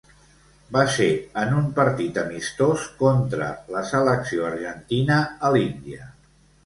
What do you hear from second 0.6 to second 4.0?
Va ser en un partit amistós contra la